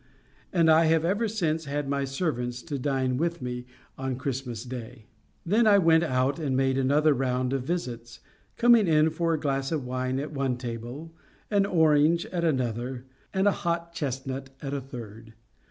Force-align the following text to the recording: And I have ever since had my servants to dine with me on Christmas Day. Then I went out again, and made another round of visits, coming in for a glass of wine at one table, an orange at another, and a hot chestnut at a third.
And 0.51 0.67
I 0.71 0.85
have 0.85 1.05
ever 1.05 1.27
since 1.27 1.65
had 1.65 1.87
my 1.87 2.05
servants 2.05 2.63
to 2.63 2.79
dine 2.79 3.17
with 3.17 3.39
me 3.39 3.67
on 3.99 4.15
Christmas 4.15 4.63
Day. 4.63 5.05
Then 5.45 5.67
I 5.67 5.77
went 5.77 6.03
out 6.03 6.39
again, 6.39 6.47
and 6.47 6.57
made 6.57 6.79
another 6.79 7.13
round 7.13 7.53
of 7.53 7.65
visits, 7.65 8.19
coming 8.57 8.87
in 8.87 9.11
for 9.11 9.35
a 9.35 9.39
glass 9.39 9.71
of 9.71 9.85
wine 9.85 10.19
at 10.19 10.31
one 10.33 10.57
table, 10.57 11.13
an 11.51 11.67
orange 11.67 12.25
at 12.25 12.43
another, 12.43 13.05
and 13.31 13.45
a 13.47 13.51
hot 13.51 13.93
chestnut 13.93 14.49
at 14.59 14.73
a 14.73 14.81
third. 14.81 15.35